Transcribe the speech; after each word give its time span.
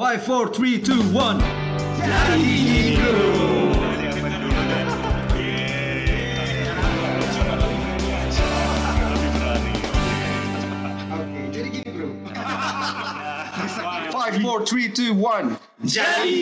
Five, 0.00 0.22
four, 0.24 0.48
three, 0.48 0.80
two, 0.80 0.96
one. 1.12 1.36
Oke, 11.12 11.40
jadi 11.52 11.68
gini 11.68 11.90
bro. 11.92 12.08
Five, 14.08 14.40
four, 14.40 14.64
three, 14.64 14.88
two, 14.88 15.12
one. 15.12 15.60
Jadi 15.84 16.32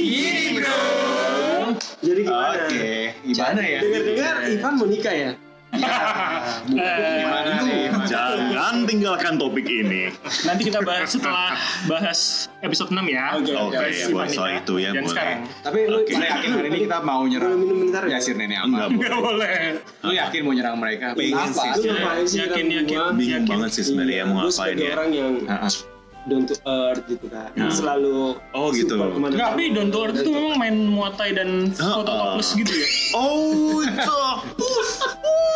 gimana? 0.54 1.74
Oke, 1.74 3.10
gimana 3.26 3.58
ya? 3.66 3.82
Dengar-dengar 3.82 4.34
Ivan 4.54 4.72
mau 4.78 4.86
nikah 4.86 5.14
ya? 5.18 5.30
Gimana 5.70 7.52
nih? 7.60 7.82
Jangan 8.04 8.76
tinggalkan 8.84 9.36
topik 9.36 9.64
ini. 9.64 10.08
Nanti 10.42 10.62
kita 10.64 10.80
bahas 10.80 11.08
setelah 11.10 11.52
bahas 11.84 12.18
episode 12.60 12.88
6 12.88 12.98
ya. 13.06 13.36
Oke, 13.36 13.52
Oke, 13.52 13.76
oke. 13.76 13.86
ya, 13.86 14.06
buat 14.08 14.28
soal 14.28 14.50
itu 14.58 14.74
ya, 14.78 14.90
Dan 14.90 15.04
boleh. 15.04 15.12
sekarang. 15.12 15.38
Tapi 15.60 15.78
lu 15.84 15.98
lu 16.00 16.18
yakin 16.18 16.50
hari 16.50 16.68
ini 16.68 16.78
kita 16.84 16.98
mau 17.00 17.22
nyerang 17.22 17.50
Boleh 17.50 17.60
minum 17.60 17.76
bentar 17.82 18.02
ya? 18.04 18.16
Yasir 18.16 18.34
Nenek 18.34 18.58
Enggak, 18.60 18.86
apa? 18.86 18.94
Nggak 18.94 19.18
boleh. 19.18 19.56
Lu 20.00 20.12
yakin 20.14 20.40
mau 20.42 20.52
nyerang 20.52 20.76
mereka? 20.78 21.06
Pengen 21.12 21.48
sih. 21.50 21.68
Lu 21.74 21.82
ngapain 21.86 22.24
sih 22.24 22.38
Yakin, 22.40 22.66
yakin. 22.74 22.98
Bingung 23.14 23.44
Yakin. 23.44 23.50
banget 23.50 23.70
sih 23.72 23.84
sebenarnya 23.84 24.14
Iya, 24.14 24.24
mau 24.24 24.34
ngapain 24.38 24.52
sebagai 24.54 24.82
ya. 24.82 24.92
orang 24.94 25.10
yang 25.12 25.32
Heeh. 25.44 25.72
down 26.28 26.44
to 26.44 26.54
earth 26.62 27.02
gitu 27.06 27.26
kan. 27.26 27.48
Hmm. 27.56 27.72
Selalu 27.72 28.36
Oh, 28.52 28.68
gitu. 28.70 29.00
Tapi 29.32 29.62
Don 29.70 29.88
Tour 29.88 30.12
itu 30.12 30.28
memang 30.28 30.56
main 30.56 30.76
Muay 30.86 31.08
Thai 31.14 31.32
dan 31.32 31.72
foto 31.72 32.04
Oh. 32.04 32.36
topless 32.36 32.52
gitu 32.52 32.68
ya. 32.68 32.88
Oh, 33.14 33.80
itu. 33.80 34.16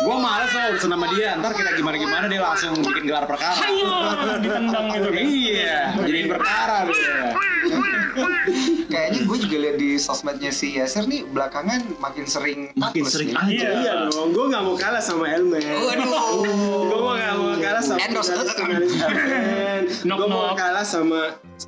Gua 0.03 0.19
males 0.19 0.51
lah 0.51 0.75
urusan 0.75 0.91
sama 0.91 1.07
dia. 1.15 1.39
Ntar 1.39 1.55
kita 1.55 1.79
gimana-gimana 1.79 2.27
dia 2.27 2.43
langsung 2.43 2.75
bikin 2.75 3.07
gelar 3.07 3.23
perkara. 3.23 3.63
Ditendang 4.43 4.91
gitu 4.91 5.09
kan. 5.15 5.23
Iya, 5.23 5.79
jadiin 6.03 6.27
perkara 6.27 6.75
dia. 6.91 7.52
Kayaknya 8.85 9.19
gue 9.25 9.37
juga 9.39 9.55
lihat 9.57 9.77
di 9.77 9.89
sosmednya 9.95 10.51
si 10.51 10.75
Yasir 10.75 11.07
nih 11.07 11.25
belakangan 11.25 11.81
makin 11.97 12.25
sering 12.27 12.69
Makin 12.75 13.03
sering 13.07 13.31
nih. 13.31 13.57
aja. 13.57 13.67
Iya. 13.73 13.93
Dong, 14.11 14.29
gue 14.31 14.45
gak 14.47 14.61
mau 14.61 14.75
kalah 14.75 15.01
sama 15.01 15.25
Elmen 15.27 15.63
Waduh. 15.63 16.43
Gue 16.83 16.99
mau 16.99 17.15
gak 17.15 17.35
mau 17.35 17.55
kalah 17.57 17.81
sama 17.81 17.99
Knock, 20.03 20.17
Gue 20.19 20.27
mau 20.27 20.53
kalah 20.53 20.85
sama 20.85 21.21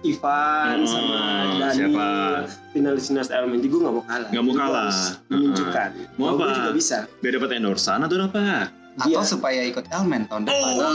Ivan, 0.03 0.83
Hmm, 0.83 0.87
sama 0.87 1.17
Dani 1.55 1.73
siapa? 1.73 2.07
Finalis 2.75 3.03
finalis 3.07 3.29
Elmen, 3.31 3.57
jadi 3.63 3.69
gue 3.71 3.81
gak 3.81 3.95
mau 3.95 4.03
kalah 4.03 4.27
Nggak 4.29 4.43
mau 4.43 4.53
kalah. 4.53 4.95
Menunjukkan 5.31 5.89
Mau 6.19 6.25
Bahwa 6.27 6.29
apa? 6.29 6.43
Gue 6.43 6.57
juga 6.59 6.71
bisa 6.75 6.97
Biar 7.23 7.31
dapat 7.39 7.49
endorsan 7.55 7.99
atau 8.03 8.15
apa? 8.21 8.84
Atau 8.95 9.11
Iya. 9.11 9.27
supaya 9.27 9.61
ikut 9.61 9.85
Elmen 9.87 10.23
tahun 10.25 10.41
depan. 10.45 10.55
Oh, 10.55 10.87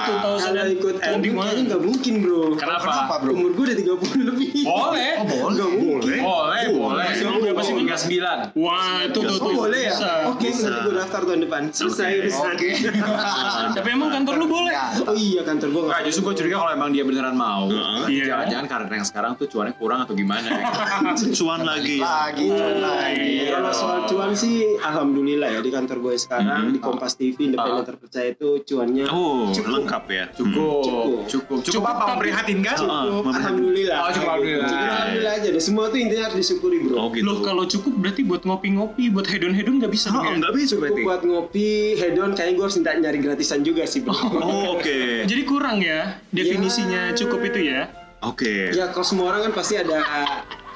tuh 0.00 0.16
tahu 0.16 0.36
Kalau 0.38 0.64
ikut 0.64 0.96
Elmen 0.96 1.32
kayaknya 1.34 1.62
gak 1.68 1.82
mungkin 1.82 2.14
bro 2.18 2.42
Kenapa 2.54 3.14
bro? 3.18 3.32
Umur 3.32 3.50
gue 3.52 3.64
udah 3.66 3.76
30 3.76 4.22
lebih 4.24 4.48
Boleh. 4.62 5.10
Oh 5.18 5.26
boleh. 5.26 5.52
Gak 5.52 5.70
mungkin 5.72 6.20
Boleh, 6.22 6.62
boleh. 6.70 7.04
Masih 7.04 7.24
berapa 7.34 7.60
sih, 7.60 7.74
sembilan. 7.92 8.38
Wah, 8.54 8.96
itu 9.02 9.18
tuh 9.18 9.34
Oh 9.34 9.38
tuh. 9.40 9.54
boleh 9.58 9.82
ya? 9.82 9.94
Oke, 10.28 10.48
nanti 10.48 10.78
gue 10.80 10.94
daftar 10.94 11.20
tahun 11.24 11.40
depan 11.42 11.62
Selesai 11.68 12.10
Oke. 12.30 12.70
Tapi 13.76 13.88
emang 13.90 14.10
kantor 14.12 14.34
lu 14.36 14.46
boleh? 14.46 14.72
Oh 15.02 15.12
iya 15.12 15.42
kantor 15.42 15.68
gue 15.68 15.82
Enggak, 15.82 15.98
gak 15.98 16.06
justru 16.06 16.22
gue 16.22 16.34
curiga 16.36 16.56
kalau 16.56 16.72
emang 16.72 16.90
dia 16.90 17.02
beneran 17.02 17.34
mau. 17.34 17.66
Iya. 18.06 18.24
Jangan-jangan 18.32 18.66
karena 18.68 18.94
yang 18.94 19.06
sekarang 19.06 19.32
tuh 19.34 19.46
cuannya 19.48 19.74
kurang 19.74 19.98
atau 20.00 20.14
gimana? 20.14 20.48
Cuan 21.38 21.60
lagi. 21.62 21.98
Lagi, 21.98 22.46
cuan 22.48 22.76
lagi. 22.78 23.50
Kalau 23.50 23.72
soal 23.72 23.98
cuan 24.06 24.30
sih, 24.32 24.78
alhamdulillah 24.78 25.48
ya 25.48 25.60
di 25.60 25.70
kantor 25.70 25.98
gue 26.00 26.14
sekarang 26.16 26.62
Mhm. 26.62 26.72
di 26.72 26.80
Kompas 26.92 27.16
TV 27.16 27.48
independen 27.48 27.82
terpercaya 27.82 28.28
itu 28.28 28.60
cuannya 28.62 29.08
Oh, 29.08 29.48
lengkap 29.48 30.04
ya. 30.06 30.24
Cukup. 30.30 30.84
Cukup. 30.84 31.24
Cukup. 31.26 31.58
Cukup 31.64 31.84
apa? 31.86 32.04
Memprihatinkan? 32.12 32.76
Cukup. 32.76 32.92
cukup. 32.92 33.22
memang- 33.22 33.36
alhamdulillah. 33.38 33.96
Oh, 33.96 34.10
cukup 34.10 34.28
alhamdulillah. 34.28 34.68
Cukup 34.68 34.84
alhamdulillah 34.86 35.32
aja 35.32 35.48
deh. 35.48 35.62
Semua 35.62 35.84
tuh 35.88 35.98
intinya 35.98 36.22
harus 36.28 36.38
disyukuri 36.38 36.76
bro. 36.78 36.94
Oh 36.94 37.08
gitu. 37.08 37.24
Loh 37.24 37.38
kalau 37.40 37.64
cukup 37.64 37.92
berarti 37.96 38.22
buat 38.22 38.42
ngopi-ngopi, 38.42 39.04
buat 39.08 39.26
hedon-hedon 39.26 39.74
nggak 39.78 39.90
bisa 39.90 40.06
Oh, 40.08 40.14
dong 40.14 40.24
ya? 40.26 40.32
enggak 40.36 40.52
bisa 40.54 40.70
Cukup 40.70 40.82
berarti. 40.84 41.02
buat 41.02 41.22
ngopi, 41.22 41.70
hedon, 41.96 42.30
kayaknya 42.30 42.52
gue 42.52 42.64
harus 42.64 42.76
minta 42.76 42.92
nyari 42.94 43.18
gratisan 43.18 43.60
juga 43.60 43.82
sih 43.84 44.00
bro. 44.00 44.12
Oh, 44.12 44.76
oke. 44.76 44.96
Jadi 45.30 45.42
kurang 45.42 45.80
ya 45.80 46.20
definisinya 46.28 47.02
Ya. 47.08 47.16
cukup 47.16 47.40
itu 47.42 47.60
ya. 47.66 47.88
Oke. 48.22 48.70
ya 48.70 48.86
kalau 48.88 49.02
semua 49.02 49.26
orang 49.30 49.50
kan 49.50 49.52
pasti 49.56 49.74
ada 49.74 49.98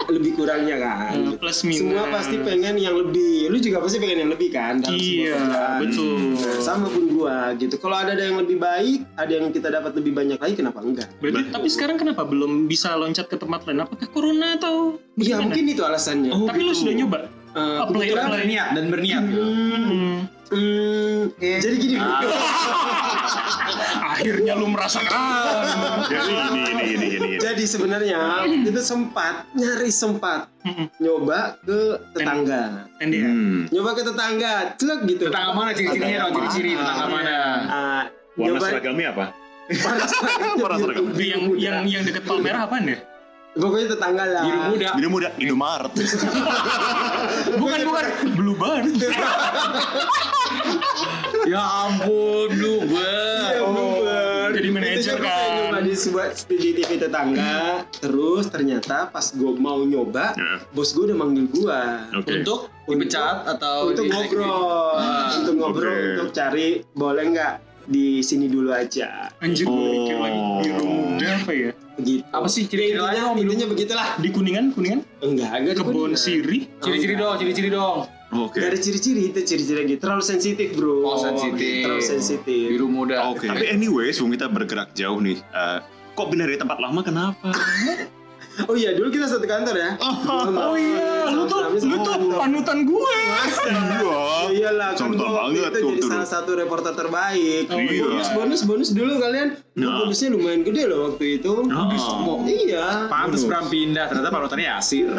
lebih 0.09 0.33
kurangnya 0.35 0.77
kan. 0.77 1.13
Hmm, 1.13 1.35
plus 1.37 1.63
minus. 1.63 1.83
Semua 1.83 2.05
pasti 2.09 2.37
pengen 2.39 2.75
yang 2.77 2.95
lebih. 2.95 3.49
Lu 3.49 3.59
juga 3.59 3.83
pasti 3.83 3.99
pengen 3.99 4.19
yang 4.23 4.31
lebih 4.31 4.49
kan 4.49 4.79
dalam 4.79 4.95
sebuah 4.95 5.17
Iya, 5.19 5.35
kerjaan. 5.37 5.79
betul. 5.81 6.17
Nah, 6.37 6.61
sama 6.61 6.87
pun 6.87 7.05
gua 7.09 7.37
gitu. 7.55 7.75
Kalau 7.77 7.97
ada 7.97 8.13
yang 8.15 8.37
lebih 8.37 8.57
baik, 8.57 9.01
ada 9.15 9.33
yang 9.33 9.51
kita 9.51 9.69
dapat 9.69 9.93
lebih 9.95 10.13
banyak 10.13 10.39
lagi, 10.39 10.55
kenapa 10.55 10.79
enggak? 10.81 11.09
Berarti 11.19 11.51
tapi 11.51 11.69
sekarang 11.69 11.97
kenapa 11.97 12.23
belum 12.23 12.67
bisa 12.67 12.95
loncat 12.95 13.27
ke 13.27 13.37
tempat 13.37 13.65
lain? 13.65 13.83
Apakah 13.83 14.09
corona 14.09 14.55
atau 14.55 14.99
Iya 15.15 15.39
mungkin 15.39 15.65
itu 15.67 15.81
alasannya. 15.81 16.31
Oh, 16.31 16.45
Tapi 16.45 16.61
lu 16.61 16.71
gitu. 16.71 16.85
sudah 16.85 16.95
nyoba? 16.95 17.19
Eh, 17.57 17.79
apply, 17.81 18.07
apply. 18.13 18.31
Berniat 18.37 18.69
dan 18.77 18.85
berniat. 18.93 19.23
gitu. 19.25 19.41
Hmm. 19.41 20.17
Hmm, 20.47 21.21
jadi 21.41 21.75
gini. 21.75 21.99
Akhirnya 24.17 24.53
lu 24.57 24.67
merasakan. 24.73 25.13
Jadi 26.09 26.33
ini 26.33 26.61
ini 26.65 26.71
ini 26.73 26.87
ini. 26.97 27.07
ini. 27.21 27.37
jadi 27.37 27.65
sebenarnya 27.69 28.49
itu 28.49 28.81
sempat 28.81 29.45
nyari 29.53 29.93
sempat 29.93 30.49
nyoba 30.97 31.61
ke 31.61 32.01
tetangga. 32.17 32.89
Ya? 32.97 33.29
Hmm. 33.29 33.69
Nyoba 33.69 33.91
ke 33.93 34.03
tetangga, 34.09 34.55
celek 34.81 35.01
gitu. 35.05 35.25
Tetangga 35.29 35.53
mana 35.53 35.71
ciri-cirinya 35.77 36.19
dong? 36.27 36.33
Ciri-ciri 36.49 36.71
tetangga 36.81 37.07
mana? 37.13 37.37
Ah, 37.69 38.03
Warna 38.41 38.57
nyoba 38.57 38.67
seragamnya 38.73 39.09
apa? 39.13 39.27
warna 40.63 40.77
seragamnya 40.79 41.27
yang 41.27 41.43
yang 41.59 41.77
yang 41.91 42.03
deket 42.07 42.23
Palmerah 42.25 42.71
apaan 42.71 42.87
ya? 42.87 42.99
Pokoknya 43.57 43.87
tetangga 43.91 44.25
lah. 44.25 44.43
Biru 44.45 44.61
muda. 44.69 44.89
Biru 44.95 45.09
muda, 45.11 45.29
Indomaret. 45.37 45.93
Bukan 47.61 47.79
bukan 47.83 48.05
Blue 48.33 48.55
Bar. 48.55 48.83
Ya 51.47 51.63
ampun, 51.63 52.51
lu 52.53 52.83
Iya, 52.83 53.63
Bluebird. 53.63 54.53
Jadi 54.53 54.69
manajer 54.69 54.95
Itu 54.97 55.03
juga 55.07 55.23
kan. 55.23 55.31
pengen 55.31 55.55
nyoba 55.61 55.79
di 55.81 55.93
sebuah 55.95 56.27
di 56.45 56.71
TV 56.75 56.91
tetangga. 56.99 57.57
Terus 57.93 58.45
ternyata 58.49 59.07
pas 59.07 59.27
gue 59.29 59.53
mau 59.55 59.79
nyoba, 59.81 60.35
Ya. 60.35 60.59
bos 60.69 60.91
gue 60.91 61.07
udah 61.07 61.15
manggil 61.17 61.47
gue. 61.47 61.81
Oke. 62.17 62.31
Untuk 62.37 62.61
dipecat 62.85 63.47
atau 63.49 63.91
untuk 63.91 64.05
di- 64.05 64.11
ngobrol, 64.11 64.95
Ah, 64.97 65.31
untuk 65.37 65.55
ngobrol, 65.55 65.87
oke. 65.87 66.11
untuk 66.17 66.29
cari 66.33 66.67
boleh 66.93 67.25
nggak 67.29 67.55
di 67.85 68.19
sini 68.21 68.47
dulu 68.47 68.71
aja. 68.71 69.31
Anjir 69.39 69.65
gue 69.65 69.71
Oh. 69.71 69.87
mikir 69.95 70.17
lagi 70.19 70.41
biru 70.65 70.83
muda 70.83 71.29
apa 71.37 71.53
ya? 71.55 71.71
Begitu. 71.97 72.23
Apa 72.29 72.49
sih 72.49 72.69
ciri-ciri 72.69 73.01
intinya, 73.01 73.33
lain? 73.33 73.41
intinya 73.41 73.67
begitulah. 73.73 74.09
Di 74.21 74.29
Kuningan, 74.29 74.65
Kuningan? 74.77 75.01
Enggak, 75.25 75.51
enggak 75.57 75.75
di 75.75 75.81
Kebun 75.81 75.95
Kuningan. 76.13 76.21
siri. 76.21 76.59
Ciri-ciri 76.85 77.15
dong, 77.17 77.35
ciri-ciri 77.41 77.69
dong. 77.73 77.99
Oke. 78.37 78.59
Gak 78.59 78.75
ada 78.75 78.79
ciri-ciri 78.83 79.23
itu 79.33 79.41
ciri-ciri 79.47 79.81
gitu. 79.87 80.01
Terlalu 80.03 80.25
sensitif 80.27 80.69
bro. 80.77 81.07
Oh, 81.07 81.17
sensitif. 81.17 81.87
Terlalu 81.87 82.03
sensitif. 82.05 82.67
Biru 82.75 82.87
muda. 82.91 83.33
Oke. 83.33 83.49
Tapi 83.49 83.71
anyway, 83.71 84.11
sebelum 84.13 84.35
kita 84.35 84.47
bergerak 84.51 84.91
jauh 84.93 85.23
nih, 85.23 85.39
eh, 85.41 85.79
kok 86.13 86.27
pindah 86.29 86.47
dari 86.51 86.59
tempat 86.59 86.79
lama 86.83 87.01
kenapa? 87.01 87.49
Oh 88.65 88.73
iya, 88.73 88.97
dulu 88.97 89.13
kita 89.13 89.29
satu 89.29 89.45
kantor 89.45 89.77
ya. 89.77 89.91
Oh 90.01 90.73
iya, 90.81 91.29
lu 91.29 91.45
tuh 91.45 91.77
lu 91.77 91.97
tuh 92.01 92.17
panutan 92.41 92.89
gue. 92.89 93.19
Iya. 93.69 94.01
Oh 94.01 94.49
iyalah, 94.49 94.97
kan 94.97 95.01
Contoh 95.13 95.29
banget 95.29 95.73
itu 95.77 95.79
tuh, 95.85 95.91
jadi 95.93 96.01
salah 96.09 96.29
satu 96.29 96.51
reporter 96.57 96.97
terbaik. 96.97 97.69
Oh, 97.69 97.77
iya. 97.77 98.05
Bonus, 98.07 98.29
bonus, 98.33 98.61
bonus 98.65 98.89
dulu 98.97 99.21
kalian. 99.21 99.61
Nah. 99.77 100.07
Bonusnya 100.07 100.29
lumayan 100.33 100.65
gede 100.65 100.83
loh 100.89 101.13
waktu 101.13 101.43
itu. 101.43 101.53
Oh. 101.69 102.41
Iya. 102.49 103.13
Pantes 103.13 103.45
Bram 103.45 103.69
pindah, 103.69 104.09
ternyata 104.09 104.31
panutannya 104.33 104.65
Yasir. 104.73 105.13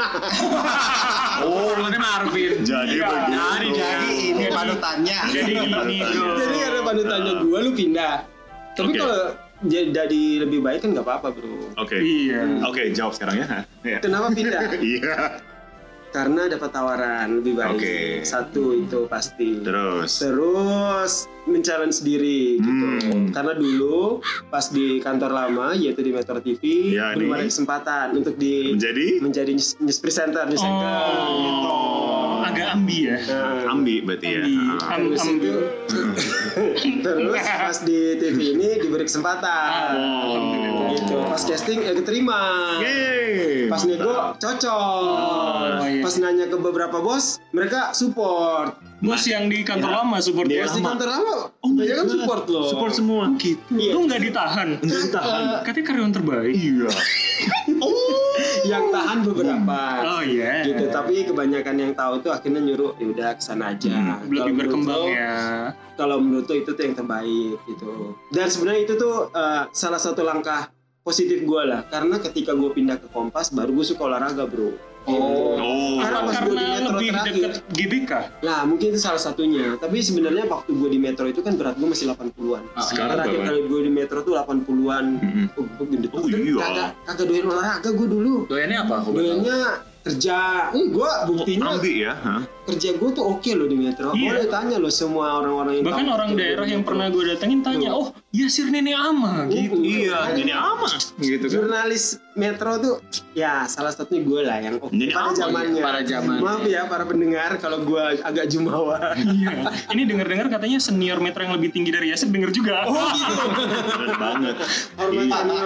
oh, 1.45 1.69
panutannya 1.77 2.01
Marvin. 2.01 2.53
Jadi 2.65 2.97
Iya. 2.97 3.09
Jadi, 3.29 3.67
Jadi 3.77 4.09
ini 4.33 4.45
panutannya. 4.49 5.19
Jadi 5.29 5.51
gini 5.53 5.97
bro. 6.01 6.33
Jadi 6.41 6.57
karena 6.57 6.81
panutannya 6.81 7.33
gua 7.45 7.57
lu 7.61 7.71
pindah. 7.77 8.15
Tapi 8.73 8.91
kalau 8.93 9.46
jadi 9.65 10.45
lebih 10.45 10.61
baik 10.61 10.85
kan 10.85 10.93
nggak 10.93 11.05
apa-apa 11.05 11.33
bro. 11.33 11.73
Oke. 11.81 11.97
Iya. 11.97 12.61
Oke, 12.69 12.93
jawab 12.93 13.17
sekarang 13.17 13.41
ya. 13.41 13.47
Iya. 13.87 13.99
Kenapa 14.03 14.27
pindah? 14.35 14.61
Iya. 14.83 15.15
karena 16.07 16.47
dapat 16.49 16.71
tawaran 16.71 17.43
lebih 17.43 17.59
baik. 17.59 17.77
Oke. 17.77 17.97
Satu 18.23 18.73
itu 18.73 19.05
pasti. 19.11 19.59
Terus. 19.61 20.23
Terus 20.23 21.13
mencalon 21.45 21.91
sendiri 21.91 22.57
gitu. 22.57 22.87
Hmm. 23.11 23.29
Karena 23.35 23.53
dulu 23.53 24.23
pas 24.49 24.71
di 24.71 25.03
kantor 25.03 25.31
lama 25.35 25.75
yaitu 25.75 26.01
di 26.01 26.11
Metro 26.15 26.39
TV 26.39 26.95
Ya, 26.95 27.13
belum 27.13 27.37
ada 27.37 27.45
kesempatan 27.45 28.17
untuk 28.17 28.39
di 28.39 28.71
Menjadi 28.75 29.19
menjadi 29.19 29.51
news, 29.51 29.99
presenter, 29.99 30.47
news 30.47 30.63
anchor 30.63 31.21
gitu. 31.43 31.71
Oh, 32.47 32.49
agak 32.49 32.67
ambi 32.71 32.97
ya. 33.03 33.17
Nah, 33.19 33.67
ambi 33.69 33.95
berarti 33.99 34.25
ya. 34.25 34.39
Ambi. 34.39 34.55
Ah. 34.55 34.93
Am- 34.93 35.07
Terus 35.09 35.21
ambi. 35.21 35.49
terus 37.03 37.37
pas 37.37 37.77
di 37.81 38.17
TV 38.17 38.37
ini 38.51 38.79
diberi 38.79 39.03
kesempatan 39.03 39.93
Alhamdulillah. 39.93 40.89
gitu 40.91 41.15
pas 41.21 41.37
casting 41.39 41.79
ya 41.79 41.93
keterima 41.93 42.39
Yeay. 42.79 43.69
pas 43.69 43.83
nego 43.83 44.33
cocok 44.33 45.05
Oh, 45.77 45.85
iya. 45.85 46.01
pas 46.01 46.13
nanya 46.17 46.45
ke 46.47 46.57
beberapa 46.57 46.97
bos 46.97 47.37
mereka 47.51 47.93
support 47.93 48.79
Bos 48.97 49.21
yang 49.23 49.45
di 49.45 49.61
kantor 49.61 49.93
lama 49.93 50.17
support 50.17 50.49
Dia 50.49 50.57
ya. 50.57 50.65
bos 50.65 50.73
di 50.73 50.81
kantor 50.81 51.07
lama 51.07 51.35
Oh 51.61 51.69
my 51.69 51.77
banyak 51.77 51.93
kan 51.93 52.01
God. 52.01 52.13
support 52.15 52.43
loh 52.47 52.65
Support 52.67 52.91
semua. 52.91 53.23
Gitu. 53.37 53.61
Iya. 53.69 53.91
Lu 53.93 53.99
nggak 54.03 54.21
ditahan. 54.23 54.69
Enggak 54.79 55.01
ditahan. 55.05 55.41
Katanya 55.61 55.85
karyawan 55.85 56.11
terbaik. 56.11 56.53
Iya. 56.55 56.89
yang 58.65 58.89
tahan 58.89 59.17
beberapa. 59.27 59.79
Oh 60.01 60.21
iya. 60.25 60.65
Gitu, 60.65 60.89
tapi 60.89 61.27
kebanyakan 61.27 61.75
yang 61.77 61.93
tahu 61.93 62.23
tuh 62.25 62.31
akhirnya 62.33 62.61
nyuruh 62.63 62.97
ya 62.97 63.05
udah 63.11 63.29
ke 63.37 63.43
sana 63.43 63.77
aja. 63.77 63.93
Hmm, 63.93 64.25
Kalau 64.25 64.45
lebih 64.49 64.53
berkembang 64.57 65.05
ya. 65.13 65.37
Kalau 65.97 66.17
menurut 66.17 66.49
itu 66.49 66.71
tuh 66.73 66.83
yang 66.85 66.95
terbaik 66.97 67.57
gitu. 67.69 68.17
Dan 68.33 68.47
sebenarnya 68.49 68.81
itu 68.87 68.93
tuh 68.97 69.29
eh, 69.33 69.63
salah 69.73 70.01
satu 70.01 70.25
langkah 70.25 70.69
positif 71.07 71.39
gue 71.47 71.61
lah, 71.63 71.87
karena 71.87 72.19
ketika 72.19 72.51
gue 72.51 72.67
pindah 72.75 72.99
ke 72.99 73.07
Kompas 73.07 73.55
baru 73.55 73.71
gue 73.79 73.85
suka 73.87 74.11
olahraga 74.11 74.43
bro. 74.43 74.75
Oh. 75.07 75.55
Oh, 75.57 75.95
Karena 75.97 76.19
pas 76.21 76.35
gua 76.37 76.51
di 76.51 76.65
metro 76.67 76.91
lebih 76.93 77.09
terakhir. 77.09 77.33
dekat 77.33 77.53
GBK? 77.71 78.11
Nah 78.43 78.59
mungkin 78.63 78.87
itu 78.91 78.99
salah 78.99 79.17
satunya. 79.17 79.79
Tapi 79.79 79.97
sebenarnya 79.99 80.43
waktu 80.45 80.71
gue 80.71 80.89
di 80.91 80.99
metro 80.99 81.25
itu 81.25 81.39
kan 81.39 81.55
berat 81.55 81.75
gue 81.75 81.87
masih 81.87 82.11
80-an. 82.11 82.63
Sekarang 82.83 83.15
Terakhir 83.17 83.39
kali 83.41 83.59
gue 83.65 83.81
di 83.81 83.91
metro 83.91 84.17
tuh 84.21 84.35
80-an. 84.35 85.05
Mm-mm. 85.17 85.45
Oh, 85.55 85.63
gue 85.65 85.85
gendut. 85.87 86.11
Oh, 86.11 86.27
iya. 86.27 86.59
Kagak, 86.59 86.91
kagak 87.07 87.25
doyan 87.25 87.45
olahraga 87.47 87.89
gue 87.89 88.07
dulu. 88.07 88.33
Doyannya 88.45 88.77
apa? 88.83 88.95
Doyannya 89.05 89.57
kerja. 90.03 90.37
Ini 90.71 90.85
gue 90.89 91.09
buktinya 91.25 91.65
ambi 91.73 91.93
ya? 92.03 92.13
Hah? 92.15 92.41
kerja 92.67 92.99
gue 92.99 93.09
tuh 93.15 93.23
oke 93.23 93.47
loh 93.55 93.63
di 93.63 93.79
metro. 93.79 94.11
Iya. 94.11 94.27
Boleh 94.27 94.45
tanya 94.51 94.75
loh 94.75 94.91
semua 94.91 95.39
orang-orang 95.39 95.79
yang 95.79 95.85
Bahkan 95.87 96.07
orang 96.11 96.29
daerah 96.35 96.67
yang 96.67 96.83
metro. 96.83 96.89
pernah 96.91 97.07
gue 97.07 97.23
datengin 97.25 97.59
tanya, 97.63 97.95
oh 97.95 98.11
iya 98.29 98.51
sir 98.51 98.67
nenek 98.67 98.91
ama 98.91 99.47
gitu. 99.47 99.79
Iya, 99.79 100.35
ini 100.35 100.51
ama 100.51 100.91
gitu 101.15 101.47
kan. 101.47 101.53
Jurnalis 101.53 102.19
metro 102.35 102.75
tuh 102.75 102.95
ya 103.31 103.63
salah 103.65 103.95
satunya 103.95 104.19
gue 104.19 104.41
lah 104.43 104.59
yang 104.59 104.75
oke 104.77 104.91
Jadi 104.91 105.15
pada 105.15 105.23
apa 105.23 105.31
ya? 105.31 105.39
zamannya. 105.39 105.79
Pada 105.81 106.01
zamannya. 106.03 106.43
Maaf 106.43 106.63
ya 106.67 106.81
para 106.85 107.03
pendengar 107.07 107.55
kalau 107.55 107.79
gue 107.87 108.03
agak 108.19 108.51
jumawa. 108.51 109.15
Iya. 109.15 109.71
Ini 109.87 110.01
dengar-dengar 110.03 110.47
katanya 110.51 110.83
senior 110.83 111.23
metro 111.23 111.39
yang 111.41 111.55
lebih 111.55 111.71
tinggi 111.71 111.95
dari 111.95 112.11
Yasir 112.11 112.27
denger 112.27 112.51
juga. 112.51 112.83
Oh 112.83 112.99
gitu. 113.15 113.45
Banget. 114.11 114.55
Hormat 114.99 115.23
Iya. 115.23 115.37
senior 115.39 115.63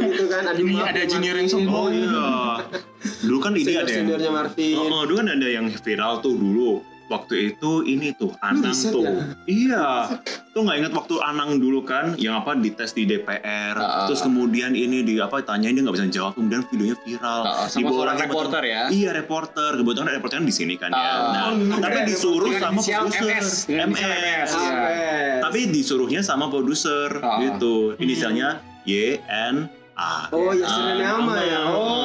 gitu 0.00 0.24
kan. 0.26 0.42
Aduh, 0.48 0.64
Ini 0.64 0.72
maaf 0.72 0.88
ada 0.88 1.00
ya, 1.00 1.06
junior 1.06 1.36
yang 1.36 1.48
sombong. 1.52 1.76
Oh 1.76 1.88
iya. 1.92 2.24
Dulu 2.98 3.38
kan 3.38 3.52
ini 3.54 3.72
ada 3.74 3.90
yang 3.90 4.06
Martin. 4.28 4.74
Oh, 4.74 4.90
oh, 4.92 5.02
dulu 5.04 5.16
kan 5.18 5.28
ada 5.30 5.48
yang 5.48 5.66
viral 5.70 6.18
tuh 6.18 6.34
dulu. 6.34 6.72
Waktu 7.08 7.56
itu 7.56 7.88
ini 7.88 8.12
tuh 8.12 8.36
Anang 8.44 8.68
riset 8.68 8.92
tuh. 8.92 9.00
ya? 9.00 9.16
Iya. 9.48 9.86
Tuh 10.52 10.60
nggak 10.60 10.76
ingat 10.76 10.92
waktu 10.92 11.16
Anang 11.24 11.56
dulu 11.56 11.80
kan 11.80 12.12
yang 12.20 12.36
apa 12.36 12.52
dites 12.52 12.92
di 12.92 13.08
DPR. 13.08 13.72
Ah. 13.74 14.04
Terus 14.04 14.20
kemudian 14.20 14.76
ini 14.76 15.00
di 15.00 15.16
apa 15.16 15.40
tanyain 15.40 15.72
dia 15.72 15.80
nggak 15.80 15.96
bisa 15.96 16.04
jawab. 16.12 16.36
Kemudian 16.36 16.68
videonya 16.68 17.00
viral. 17.00 17.40
Ah, 17.42 17.64
sama 17.64 17.80
Dibawa 17.80 17.96
seorang 17.96 18.12
lagi 18.12 18.20
sama 18.20 18.28
reporter 18.28 18.62
ya? 18.62 18.82
Iya 18.92 19.10
reporter. 19.16 19.70
Kebetulan 19.80 20.06
reporter 20.12 20.36
kan 20.36 20.44
di 20.44 20.52
sini 20.52 20.74
kan 20.76 20.90
ya. 20.92 21.00
Ah. 21.00 21.16
Nah, 21.32 21.44
Oh, 21.48 21.80
tapi 21.80 21.96
iya. 21.96 22.04
disuruh 22.04 22.50
Dengan 22.52 22.60
sama 22.60 22.80
produser. 22.84 23.24
MS. 23.24 23.48
Dengan 23.64 23.88
MS. 23.88 24.04
Iya. 24.04 24.44
Sampai. 24.44 24.94
Tapi 25.40 25.58
disuruhnya 25.72 26.20
sama 26.20 26.44
produser 26.52 27.08
Ah. 27.24 27.40
gitu. 27.40 27.96
Inisialnya 27.96 28.60
Y 28.84 29.16
N 29.24 29.64
A. 29.96 30.28
Oh 30.28 30.52
ya 30.52 30.62
sering 30.62 31.00
nama 31.00 31.34
ya. 31.40 31.60
Oh 31.72 31.97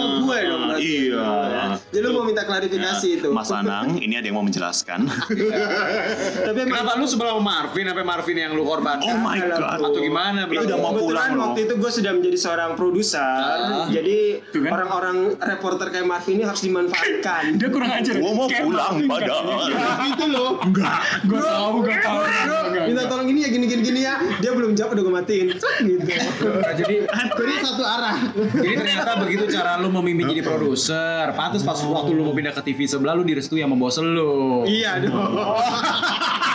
Jadi 1.94 2.02
lu 2.02 2.12
mau 2.12 2.26
minta 2.26 2.42
klarifikasi 2.42 2.82
Ya, 3.06 3.16
itu. 3.16 3.30
Mas 3.30 3.48
Anang, 3.48 3.96
ini 3.96 4.14
ada 4.14 4.26
yang 4.26 4.34
mau 4.34 4.42
menjelaskan. 4.42 5.06
Tapi 6.46 6.58
emang 6.60 6.74
Kenapa 6.74 6.98
lu 6.98 7.06
sebelah 7.06 7.32
sama 7.32 7.44
Marvin 7.44 7.86
sampai 7.86 8.02
Marvin 8.04 8.36
yang 8.36 8.52
lu 8.52 8.64
korbankan? 8.64 9.06
Oh 9.06 9.18
my 9.20 9.38
god. 9.38 9.78
Atau 9.78 10.00
gimana? 10.00 10.40
Itu 10.46 10.66
udah 10.66 10.78
mau 10.80 10.92
pulang 10.92 11.30
loh. 11.32 11.42
waktu 11.46 11.60
itu 11.64 11.74
gue 11.78 11.92
sudah 11.94 12.12
menjadi 12.12 12.38
seorang 12.40 12.72
produser, 12.74 13.22
Ah. 13.24 13.86
jadi 13.86 14.42
kan. 14.50 14.70
orang-orang 14.72 15.18
reporter 15.38 15.88
kayak 15.90 16.04
Marvin 16.04 16.34
ini 16.34 16.44
harus 16.44 16.62
dimanfaatkan. 16.62 17.44
Dia 17.60 17.70
kurang 17.70 17.92
ajar. 17.92 18.14
Gua 18.18 18.32
mau 18.34 18.48
pulang 18.48 18.94
Marvin 18.98 19.08
padahal. 19.08 19.44
katanya. 19.46 19.86
gitu 20.04 20.26
loh. 20.28 20.52
Enggak. 20.60 21.00
Gue 21.24 21.40
tahu, 21.40 21.74
gue 21.80 21.96
tahu. 21.96 22.18
Bro, 22.18 22.32
Enggak, 22.34 22.62
enggak, 22.64 22.86
minta 22.90 23.04
tolong 23.06 23.28
ini 23.28 23.40
ya 23.40 23.50
gini 23.50 23.66
gini 23.68 23.82
gini 23.84 24.00
ya. 24.02 24.16
Dia 24.42 24.52
belum 24.52 24.72
jawab 24.74 24.98
udah 24.98 25.04
gue 25.04 25.14
matiin. 25.14 25.46
Gitu. 25.54 26.10
jadi 26.80 26.96
Jadi 27.06 27.54
satu 27.62 27.84
arah. 27.84 28.18
jadi 28.56 28.74
ternyata 28.76 29.12
begitu 29.20 29.44
cara 29.48 29.78
lu 29.78 29.92
memimpin 29.92 30.32
jadi 30.32 30.42
produser. 30.42 31.30
Pantes 31.34 31.62
pas 31.62 31.78
waktu 31.90 32.12
lu 32.16 32.24
mau 32.28 32.36
pindah 32.36 32.54
ke 32.56 32.62
TV 32.64 32.86
sebelah 32.88 33.18
lu 33.18 33.24
direstui 33.28 33.60
sama 33.60 33.76
bos 33.76 33.98
lu. 34.00 34.64
Iya 34.64 35.04
dong. 35.04 35.34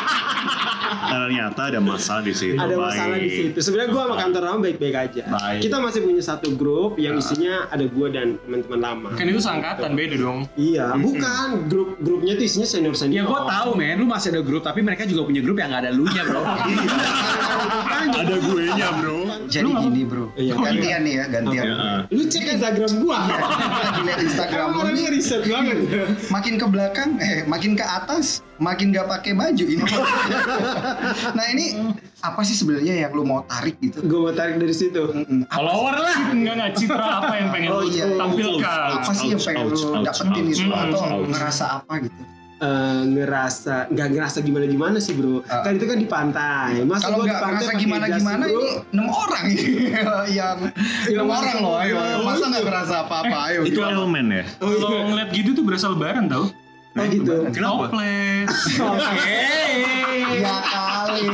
Ternyata 1.09 1.61
ada 1.67 1.81
masalah 1.81 2.23
di 2.23 2.33
situ. 2.33 2.55
ada 2.55 2.75
masalah 2.75 3.17
di 3.17 3.25
baik. 3.25 3.39
situ. 3.51 3.59
Sebenarnya 3.59 3.91
gue 3.91 4.03
sama 4.03 4.17
kantor 4.17 4.43
lama 4.45 4.59
baik-baik 4.61 4.97
aja. 4.97 5.23
Baik. 5.27 5.61
Kita 5.61 5.77
masih 5.79 6.01
punya 6.03 6.23
satu 6.23 6.49
grup 6.53 6.93
yang 6.97 7.17
isinya 7.17 7.67
ada 7.67 7.83
gue 7.83 8.07
dan 8.09 8.37
teman-teman 8.39 8.79
lama. 8.79 9.09
Kan 9.15 9.27
itu 9.27 9.41
seangkatan 9.41 9.91
beda 9.93 10.17
dong. 10.17 10.39
Iya, 10.55 10.93
bukan 10.95 11.49
grup 11.67 11.97
grupnya 11.99 12.35
tuh 12.35 12.45
isinya 12.45 12.67
senior 12.67 12.93
Ya 12.93 12.99
senior. 12.99 13.25
gua 13.25 13.41
tahu 13.45 13.71
men, 13.75 13.97
lu 13.97 14.07
masih 14.07 14.29
ada 14.31 14.41
grup 14.41 14.61
tapi 14.61 14.81
mereka 14.81 15.03
juga 15.03 15.25
punya 15.25 15.41
grup 15.41 15.57
yang 15.57 15.71
gak 15.71 15.83
ada 15.83 15.91
lu 15.91 16.05
nya 16.07 16.23
bro. 16.23 16.43
Ada 17.99 18.37
gue 18.41 18.63
nya 18.73 18.89
bro. 18.95 19.19
Jadi 19.49 19.71
gini 19.71 20.03
bro, 20.05 20.27
Iya. 20.35 20.55
gantian 20.55 21.01
nih 21.03 21.15
ya, 21.15 21.25
gantian. 21.29 21.65
Ya, 21.65 21.77
Lu 22.09 22.23
cek 22.25 22.45
Instagram 22.53 22.93
gua. 23.01 23.19
Lagi 23.25 24.01
liat 24.05 24.21
Instagram 24.23 24.69
lu 24.75 24.81
riset 25.09 25.43
banget. 25.45 25.79
makin 26.29 26.55
ke 26.57 26.67
belakang, 26.67 27.11
eh 27.19 27.43
makin 27.45 27.73
ke 27.75 27.85
atas, 27.85 28.41
makin 28.59 28.91
gak 28.91 29.07
pakai 29.09 29.33
baju 29.33 29.65
ini. 29.65 29.83
nah 31.33 31.47
ini 31.49 31.65
apa 32.19 32.41
sih 32.43 32.53
sebenarnya 32.53 32.95
yang 33.01 33.13
lu 33.13 33.23
mau 33.23 33.43
tarik 33.45 33.79
gitu? 33.79 34.03
Gue 34.03 34.21
mau 34.21 34.33
tarik 34.33 34.59
dari 34.59 34.73
situ. 34.73 35.03
Apa, 35.05 35.23
Follower 35.51 35.95
lah. 35.97 36.17
Enggak 36.29 36.55
enggak 36.55 36.73
citra 36.75 37.07
apa 37.19 37.33
yang 37.35 37.49
pengen 37.49 37.69
Oh, 37.69 37.81
lu 37.81 37.89
iya. 37.89 38.07
tampilkan. 38.13 38.79
apa 38.99 39.11
sih 39.13 39.27
yang 39.31 39.41
pengen 39.41 39.65
lu 39.69 39.79
dapetin 40.01 40.45
itu 40.47 40.67
atau 40.69 41.01
ouch. 41.01 41.29
ngerasa 41.29 41.65
apa 41.79 41.95
gitu? 42.01 42.21
Eh, 42.59 43.03
ngerasa 43.09 43.87
nggak 43.87 44.09
ngerasa 44.11 44.39
gimana 44.43 44.67
gimana 44.67 44.99
sih 44.99 45.15
bro 45.15 45.47
Ah. 45.47 45.63
kan 45.63 45.79
itu 45.79 45.87
kan 45.87 45.95
di 45.95 46.11
pantai 46.11 46.83
masa 46.83 47.07
Kalau 47.07 47.23
gua 47.23 47.23
di 47.23 47.31
nggak 47.31 47.43
ngerasa 47.47 47.73
gimana 47.79 48.05
gimana 48.11 48.45
bro? 48.45 48.59
ini 48.59 48.71
enam 48.91 49.07
orang 49.09 49.45
ini 49.47 49.73
yang 50.43 50.59
enam 51.07 51.27
orang 51.31 51.57
loh, 51.63 51.79
ayo, 51.79 51.95
masa 52.21 52.45
nggak 52.51 52.65
ngerasa 52.67 52.95
apa-apa, 53.07 53.39
ayo. 53.47 53.61
Itu 53.63 53.79
gimana? 53.79 53.95
elemen 53.95 54.27
ya? 54.33 54.45
oh, 54.59 54.75
Kalau 54.75 54.91
iya. 54.91 55.07
ngeliat 55.07 55.31
gitu 55.31 55.51
tuh 55.55 55.63
berasa 55.63 55.87
lebaran 55.87 56.27
tau. 56.27 56.51
Oh 56.99 57.07
gitu 57.07 57.35
Kenapa? 57.51 57.85
Toples. 57.87 58.53
Ya 60.29 60.55
kali. 60.61 61.25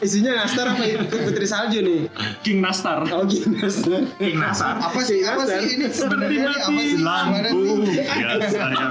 isinya 0.00 0.32
nastar 0.34 0.64
apa 0.66 0.80
putri 1.04 1.44
salju 1.52 1.80
nih 1.80 2.00
King 2.40 2.60
Nastar. 2.60 3.04
oh 3.06 3.24
gitu 3.24 3.52
nastar 3.52 4.00
King 4.16 4.36
Nastar. 4.36 4.76
Apa 4.78 5.00
sih 5.00 5.20
apa 5.22 5.44
sih 5.44 5.76
ini 5.76 5.86
sebenarnya 5.88 6.32
ini 6.32 6.48
apa 6.48 6.70
sih? 6.72 6.96
Lampu. 6.98 7.60
Ya, 7.92 8.40
saya. 8.44 8.86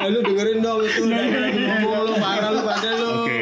Dengerin 0.00 0.58
dong 0.60 0.80
itu 0.82 1.04
dari 1.04 1.32
lagi 1.32 1.60
ngomong 1.60 2.00
lu 2.02 2.14
parah 2.16 2.50
lu 2.50 2.60
pada 2.62 2.90
lu 2.92 3.08
Oke. 3.22 3.40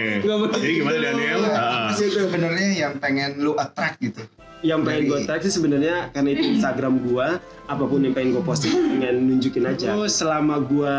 Jadi 0.58 0.72
gimana 0.74 0.94
gitu. 0.94 1.06
Daniel? 1.06 1.40
Apa 1.44 1.54
Ah. 1.54 1.90
sih 1.94 2.08
sebenarnya 2.08 2.68
yang 2.74 2.92
pengen 2.98 3.38
lu 3.38 3.54
attract 3.54 3.98
gitu? 4.00 4.22
Yang 4.64 4.80
pengen 4.80 5.12
gue 5.12 5.18
tag 5.28 5.44
sih 5.44 5.52
sebenarnya 5.52 6.08
karena 6.16 6.28
itu 6.32 6.44
Instagram 6.56 7.04
gua. 7.04 7.38
Apa 7.64 7.84
pun 7.88 8.00
yang 8.04 8.16
pengen 8.16 8.36
gue 8.36 8.44
posting 8.44 8.72
pengen 8.72 9.28
nunjukin 9.28 9.64
aja. 9.68 9.92
Terus? 9.92 10.16
Selama 10.16 10.60
gua 10.64 10.96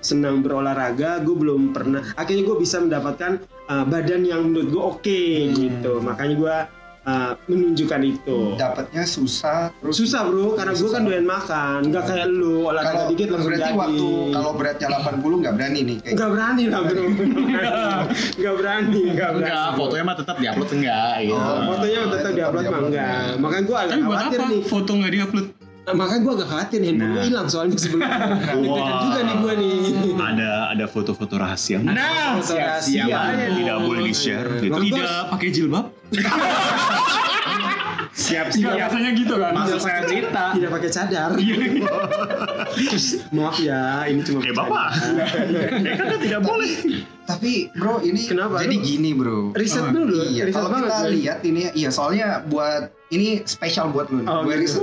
senang 0.00 0.40
berolahraga 0.40 1.20
gue 1.20 1.36
belum 1.36 1.76
pernah 1.76 2.00
akhirnya 2.16 2.48
gue 2.48 2.56
bisa 2.56 2.80
mendapatkan 2.80 3.44
uh, 3.68 3.84
badan 3.84 4.24
yang 4.24 4.48
menurut 4.48 4.68
gue 4.72 4.82
oke 4.82 5.22
gitu. 5.52 5.92
Makanya 6.00 6.34
gua 6.40 6.56
uh, 7.06 7.32
menunjukkan 7.50 8.00
itu. 8.06 8.38
Dapatnya 8.58 9.02
susah 9.06 9.70
terus 9.82 9.96
susah 9.98 10.26
bro 10.28 10.54
karena 10.54 10.72
gue 10.74 10.90
kan 10.90 11.02
doyan 11.02 11.26
makan. 11.26 11.80
Nggak 11.90 12.04
kayak 12.06 12.26
lu 12.30 12.66
olahraga 12.66 12.92
kalau 12.92 13.10
dikit 13.14 13.28
langsung 13.32 13.50
berarti 13.50 13.70
jadi. 13.70 13.78
waktu 13.78 14.08
kalau 14.32 14.50
beratnya 14.54 14.88
80 14.88 15.42
nggak 15.42 15.54
berani 15.54 15.80
nih 15.82 15.96
kayak 16.02 16.14
nggak 16.14 16.30
berani 16.30 16.64
lah 16.68 16.80
bro. 16.86 17.02
Nggak 18.42 18.54
berani. 18.58 19.02
Nggak 19.12 19.30
berani 19.36 19.52
Enggak, 19.52 19.68
fotonya 19.78 20.04
mah 20.04 20.16
tetap 20.18 20.36
diupload 20.38 20.70
enggak 20.72 21.14
gitu. 21.22 21.36
Oh, 21.38 21.58
fotonya 21.72 22.00
tetap 22.10 22.32
diupload 22.32 22.64
mah 22.64 22.80
enggak. 22.88 23.22
makanya 23.38 23.62
gue 23.62 23.76
agak 23.76 23.96
khawatir 24.02 24.38
apa 24.38 24.52
ih. 24.52 24.62
foto 24.66 24.90
nggak 24.96 25.12
diupload? 25.12 25.46
Nah, 25.82 25.94
makanya 25.98 26.20
gue 26.22 26.32
agak 26.38 26.48
khawatir 26.48 26.78
handphone 26.86 27.10
gue 27.10 27.18
Nah. 27.18 27.26
hilang 27.26 27.46
soalnya 27.50 27.74
sebelumnya. 27.74 28.38
Deg-degan 28.54 28.96
juga 29.02 29.20
nih 29.26 29.34
gue 29.34 29.52
nih. 29.58 29.78
Ada 30.14 30.50
ada 30.70 30.84
foto-foto 30.86 31.34
rahasia. 31.42 31.82
Nah, 31.82 32.38
Foto 32.38 32.54
rahasia. 32.54 33.02
nih. 33.02 33.66
Tidak 33.66 33.78
boleh 33.82 34.02
di-share 34.06 34.48
gitu. 34.62 34.70
Bang 34.70 34.82
Tidak 34.86 35.14
pakai 35.34 35.48
jilbab? 35.50 35.86
Siap 38.12 38.52
Enggak 38.52 38.74
biasanya 38.76 39.10
gitu 39.16 39.34
kan. 39.40 39.52
Masuk 39.56 39.80
saya 39.82 40.00
cerita. 40.04 40.44
Tidak 40.52 40.70
pakai 40.70 40.90
cadar. 40.92 41.30
Maaf 43.36 43.56
ya, 43.58 44.04
ini 44.06 44.20
cuma 44.22 44.38
Eh 44.44 44.52
bapak. 44.52 44.88
Eh 45.82 45.96
kan 45.96 46.18
tidak 46.20 46.40
boleh. 46.44 46.70
Tapi 47.22 47.70
bro 47.72 48.00
ini 48.00 48.20
Kenapa? 48.24 48.58
jadi 48.58 48.74
Lu- 48.74 48.82
gini 48.82 49.10
bro 49.12 49.40
Riset 49.52 49.88
dulu, 49.88 50.26
iya 50.26 50.42
riset 50.42 50.56
kalau 50.56 50.68
banget. 50.72 50.82
kita 50.84 50.98
ya. 50.98 51.08
lihat 51.08 51.38
ini 51.42 51.60
iya 51.72 51.88
soalnya 51.88 52.26
buat 52.42 52.82
ini 53.08 53.44
spesial 53.44 53.88
buat 53.88 54.08
lu. 54.08 54.24
Oh, 54.24 54.42
gue 54.42 54.58
gitu. 54.58 54.82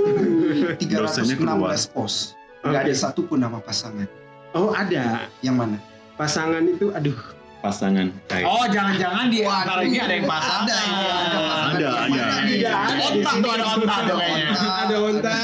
Dosanya 0.96 1.34
316 1.34 1.38
keluar. 1.38 1.76
post 1.92 2.18
nggak 2.60 2.82
ada 2.82 2.90
Oke. 2.90 2.98
satupun 2.98 3.38
nama 3.38 3.58
pasangan 3.58 4.08
Oh 4.50 4.72
ada. 4.72 5.30
yang 5.40 5.54
mana 5.54 5.78
Pasangan 6.12 6.60
itu, 6.62 6.90
aduh. 6.90 7.16
Pasangan. 7.60 8.12
Baik. 8.26 8.44
Oh, 8.44 8.64
jangan-jangan 8.66 9.28
di 9.28 9.40
antara 9.40 9.80
ini 9.80 9.96
ada 9.96 10.12
yang 10.12 10.24
pasangan. 10.26 10.64
ada 10.64 10.76
ini 10.76 11.00
ada 11.00 11.38
pasangan 11.38 11.70
Ada, 11.70 11.80
Yang 11.80 11.96
ada. 11.96 12.08
mana 12.10 12.36
nih? 12.40 12.52
Tidak 12.52 12.72
ada 12.72 12.92
di 12.92 13.00
Otak 13.00 13.32
sini. 13.32 13.40
tuh 13.40 13.50
ada 13.50 13.64
otak 13.70 13.98
tuh 14.00 14.16
kayaknya. 14.16 14.48
Ada 14.76 14.96
onta. 14.98 15.38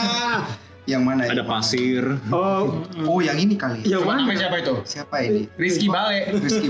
Yang 0.86 1.02
mana 1.02 1.26
Ada 1.26 1.42
ini? 1.42 1.50
pasir. 1.50 2.02
Oh, 2.30 2.86
oh 3.04 3.18
yang 3.18 3.34
ini 3.36 3.58
kali 3.58 3.82
yang 3.82 4.06
Coba 4.06 4.14
mana? 4.14 4.20
namanya 4.22 4.38
siapa 4.46 4.56
itu? 4.62 4.74
siapa 4.86 5.16
ini 5.20 5.42
Rizky 5.58 5.88
Bale. 5.90 6.30
Rizky 6.38 6.68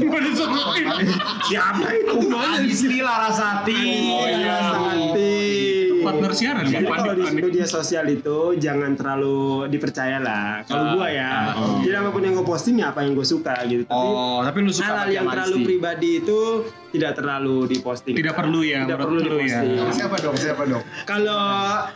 Siapa 1.47 1.87
itu? 1.93 2.15
Adi 2.33 2.73
Sri 2.73 2.99
Larasati. 3.01 3.83
Oh 4.11 4.27
iya, 4.27 4.59
Santi. 4.73 5.86
Partner 6.07 6.31
siaran 6.31 6.65
ya. 6.65 6.73
Jadi 6.77 6.87
kalau 6.87 7.13
di 7.13 7.27
media 7.33 7.67
sosial 7.67 8.07
itu 8.07 8.39
jangan 8.57 8.95
terlalu 8.95 9.39
dipercaya 9.67 10.19
lah. 10.19 10.63
Kalau 10.63 10.83
Ah, 10.83 10.93
gua 10.93 11.07
ya, 11.09 11.31
ah. 11.51 11.79
jadi 11.81 11.99
apa 11.99 12.11
pun 12.11 12.23
yang 12.23 12.35
gue 12.35 12.47
posting 12.47 12.79
ya 12.79 12.91
apa 12.91 13.03
yang 13.03 13.13
gue 13.13 13.27
suka 13.27 13.55
gitu. 13.65 13.83
Tapi 13.85 13.93
Oh, 13.93 14.39
tapi 14.41 14.59
lu 14.61 14.71
suka 14.71 14.87
hal-hal 14.87 15.03
pakai 15.03 15.15
yang 15.15 15.27
terlalu 15.27 15.57
pribadi 15.65 16.11
itu 16.21 16.39
tidak 16.89 17.13
terlalu 17.15 17.57
diposting. 17.67 18.15
Tidak 18.15 18.33
perlu 18.33 18.61
ya, 18.63 18.85
Tidak 18.85 18.97
perlu 18.97 19.19
lu 19.19 19.37
ya. 19.37 19.61
diposting. 19.61 19.93
Siapa 19.93 20.17
dong? 20.17 20.37
Siapa 20.37 20.63
dong? 20.65 20.83
Kalau 21.05 21.43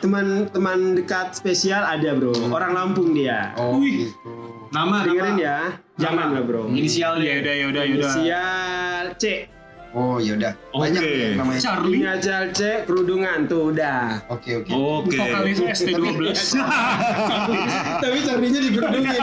teman-teman 0.01 0.79
dekat 0.95 1.33
spesial 1.33 1.83
ada 1.83 2.11
bro, 2.13 2.35
orang 2.49 2.73
Lampung 2.73 3.15
dia. 3.15 3.55
Oh, 3.55 3.79
Wih. 3.79 4.09
gitu. 4.09 4.33
Nama 4.71 4.97
Dengerin 5.03 5.35
nama. 5.35 5.43
ya, 5.43 5.59
jangan 5.97 6.27
lah 6.31 6.43
bro. 6.43 6.67
Inisial 6.69 7.19
Ya 7.19 7.39
udah, 7.39 7.55
ya 7.55 7.67
udah, 7.67 7.83
ya 7.83 7.95
udah. 7.97 8.11
Inisial 8.11 9.05
C. 9.17 9.25
Oh, 9.91 10.23
yaudah. 10.23 10.55
Oke. 10.71 10.87
Banyak 10.87 11.03
yang 11.03 11.35
namanya. 11.43 11.61
Charlie. 11.61 11.99
Inisial 12.07 12.45
C 12.55 12.87
kerudungan 12.87 13.51
tuh 13.51 13.75
udah. 13.75 14.23
Oke, 14.31 14.63
oke. 14.63 14.71
Oke. 14.71 15.19
Vokalis 15.19 15.59
ST12. 15.83 16.31
Tapi 18.03 18.19
Charlie-nya 18.23 18.61
dikerudungin. 18.71 19.21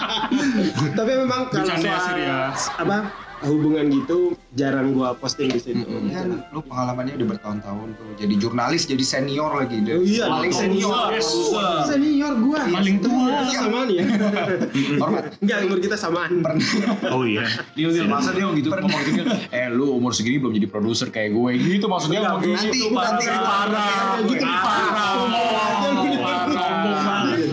Tapi 0.98 1.12
memang 1.24 1.48
kalau 1.48 1.72
soal 1.80 2.14
ya. 2.20 2.52
apa 2.52 2.96
hubungan 3.44 3.84
gitu 3.88 4.18
jarang 4.52 4.92
gua 4.92 5.12
posting 5.12 5.48
di 5.48 5.58
situ. 5.58 5.80
Ini 5.80 6.10
kan 6.10 6.28
lu 6.48 6.60
pengalamannya 6.60 7.16
udah 7.16 7.28
bertahun-tahun 7.32 7.88
tuh. 7.94 8.10
Jadi 8.16 8.34
jurnalis, 8.36 8.84
jadi 8.84 9.00
senior 9.00 9.50
lagi. 9.54 9.80
Oh 9.82 10.00
iya, 10.00 10.24
Paling 10.26 10.52
senior. 10.52 11.10
Yes. 11.10 11.28
Senior 11.86 12.32
gua. 12.38 12.60
Paling 12.64 12.96
tua. 12.98 13.26
Kita 13.42 13.54
samaan 13.58 13.88
ya. 13.88 14.04
Hormat. 15.02 15.22
Enggak, 15.38 15.58
umur 15.64 15.78
kita 15.80 15.96
samaan. 15.96 16.30
Oh 17.12 17.24
iya. 17.24 17.44
Dia 17.72 17.88
dia 17.88 18.04
masa 18.04 18.32
dia 18.32 18.48
gitu 18.48 18.68
ngomong 18.68 19.02
gitu 19.04 19.22
eh 19.50 19.68
lu 19.68 19.92
umur 19.92 20.12
segini 20.12 20.40
belum 20.40 20.54
jadi 20.54 20.66
produser 20.66 21.08
kayak 21.08 21.30
gue 21.30 21.50
gitu 21.58 21.86
maksudnya 21.86 22.24
Enggak, 22.24 22.64
gitu 22.72 22.88
nanti- 22.90 23.28
nanti- 23.28 23.28
parah 23.28 24.16
Gitu, 24.22 24.44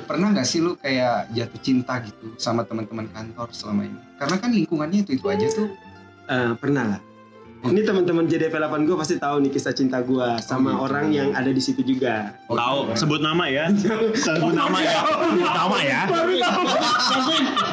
Pernah 0.09 0.33
nggak 0.33 0.47
sih 0.49 0.57
lu 0.57 0.73
kayak 0.73 1.29
jatuh 1.37 1.61
cinta 1.61 2.01
gitu 2.01 2.33
sama 2.41 2.65
teman-teman 2.65 3.05
kantor 3.13 3.53
selama 3.53 3.85
ini? 3.85 3.99
Karena 4.17 4.35
kan 4.41 4.49
lingkungannya 4.49 5.05
itu 5.05 5.13
itu 5.13 5.25
aja 5.29 5.45
tuh. 5.53 5.69
Eh, 6.25 6.53
pernah 6.57 6.97
lah. 6.97 7.01
Ini 7.59 7.83
teman-teman 7.85 8.25
JDP 8.25 8.55
8 8.55 8.87
gue 8.89 8.95
pasti 8.97 9.21
tahu 9.21 9.43
nih 9.43 9.51
kisah 9.53 9.75
cinta 9.75 9.99
gue 10.01 10.27
sama 10.41 10.73
gitu. 10.73 10.81
orang 10.81 11.13
yang 11.13 11.29
ada 11.37 11.53
di 11.53 11.61
situ 11.61 11.85
juga. 11.85 12.33
Tahu, 12.49 12.95
sebut 12.97 13.21
nama 13.21 13.45
ya. 13.51 13.69
Sebut 14.25 14.55
nama 14.55 14.79
ya. 14.81 14.97
Sebut 15.27 15.43
nama 15.45 15.77
ya. 15.83 16.01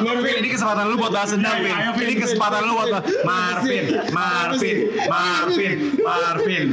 Marvin 0.03 0.35
ini 0.43 0.49
kesempatan 0.53 0.83
lu 0.93 0.95
buat 0.99 1.09
balas 1.09 1.33
dendam 1.33 1.57
Vin 1.57 1.73
Ayo, 1.73 1.91
Vin. 1.97 2.05
ini 2.05 2.15
kesempatan 2.21 2.61
lu 2.69 2.71
buat 2.77 3.01
Marvin 3.25 3.85
Marvin 4.13 4.77
Marvin 5.09 5.77
Marvin 6.05 6.67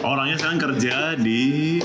Orangnya 0.00 0.36
sekarang 0.36 0.58
kerja 0.58 0.96
di 1.16 1.40
ya. 1.80 1.84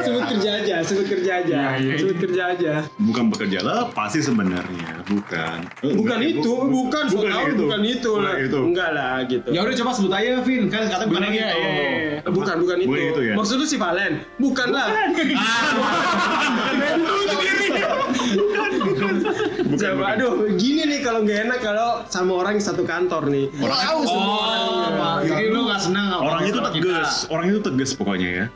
Sebut 0.00 0.22
kerja 0.28 0.50
aja, 0.60 0.76
sebut 0.82 1.06
kerja 1.08 1.32
aja, 1.42 1.58
Iya, 1.76 1.80
iya. 1.80 1.94
sebut 1.98 2.16
kerja 2.18 2.42
aja. 2.52 2.72
bukan 2.98 3.24
bekerja 3.32 3.58
lah, 3.62 3.88
pasti 3.90 4.20
sebenarnya, 4.20 5.02
bukan. 5.06 5.58
Bukan 5.80 6.18
itu, 6.20 6.52
bukan, 6.68 7.04
bukan 7.08 7.30
tahu 7.30 7.46
itu. 7.48 7.62
bukan 7.62 7.80
itu 7.82 8.10
lah. 8.16 8.34
Bukan 8.34 8.46
itu. 8.46 8.58
Enggak 8.70 8.90
lah 8.92 9.14
gitu. 9.26 9.48
ya 9.50 9.60
udah 9.62 9.76
coba 9.76 9.90
sebut 9.92 10.12
aja 10.12 10.40
Vin 10.40 10.62
kan 10.68 10.82
katanya 10.86 11.08
bukan 11.08 11.22
iya, 11.30 11.48
iya. 11.50 12.20
Bukan, 12.24 12.56
bukan 12.62 12.76
itu. 12.80 12.88
Bukan 12.90 13.02
itu 13.10 13.20
ya? 13.24 13.34
Maksud 13.34 13.56
lu 13.58 13.66
si 13.66 13.76
Valen? 13.76 14.12
Bukan 14.38 14.68
lah. 14.70 14.88
Coba, 19.70 20.04
aduh, 20.18 20.50
gini 20.58 20.82
nih 20.88 21.00
kalau 21.04 21.22
nggak 21.22 21.38
enak 21.46 21.58
kalau 21.62 21.88
sama 22.10 22.32
orang 22.42 22.58
yang 22.58 22.64
satu 22.64 22.82
kantor 22.82 23.30
nih. 23.30 23.46
Tahu 23.54 24.00
semua 24.02 24.38
oh 24.90 25.18
jadi 25.22 25.46
lu 25.52 25.60
gak 25.68 25.80
senang 25.82 26.06
Orang 26.20 26.42
itu 26.48 26.58
kita. 26.58 26.70
tegas, 26.74 27.12
orang 27.30 27.44
itu 27.50 27.60
tegas 27.62 27.90
pokoknya 27.94 28.30
ya. 28.30 28.46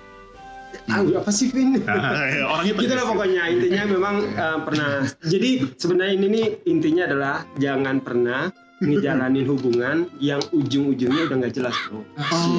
Tahu 0.85 1.17
apa 1.17 1.31
sih 1.33 1.49
Vin? 1.49 1.81
Orangnya 2.53 2.73
gitu 2.77 2.93
lah 2.93 3.07
pokoknya 3.09 3.43
intinya 3.49 3.83
memang 3.89 4.15
eh, 4.45 4.59
pernah 4.67 4.91
jadi 5.25 5.51
sebenarnya 5.81 6.13
ini 6.19 6.27
nih 6.29 6.47
intinya 6.69 7.03
adalah 7.09 7.37
jangan 7.57 7.97
pernah 8.05 8.53
ngejalanin 8.85 9.47
hubungan 9.49 9.97
yang 10.21 10.43
ujung-ujungnya 10.53 11.31
udah 11.31 11.37
nggak 11.41 11.55
jelas 11.57 11.73
bro. 11.89 12.05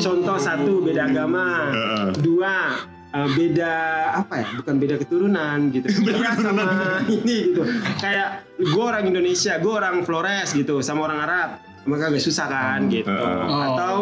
Contoh 0.01 0.37
satu 0.41 0.81
beda 0.81 1.11
agama, 1.11 1.69
dua 2.17 2.81
eh, 3.15 3.27
beda 3.33 3.73
apa 4.19 4.33
ya? 4.43 4.47
Bukan 4.59 4.75
beda 4.75 4.95
keturunan 4.99 5.71
gitu. 5.71 5.87
Beda 6.07 6.35
sama 6.35 6.63
ini 7.15 7.55
gitu. 7.55 7.63
Kayak 8.03 8.43
gue 8.59 8.83
orang 8.83 9.07
Indonesia, 9.07 9.55
gue 9.57 9.73
orang 9.73 10.03
Flores 10.03 10.51
gitu, 10.51 10.83
sama 10.83 11.07
orang 11.07 11.19
Arab. 11.23 11.49
Maka 11.85 12.09
agak 12.09 12.21
susah 12.21 12.49
kan 12.49 12.89
gitu. 12.89 13.05
Heeh. 13.13 13.65
Atau 13.69 13.97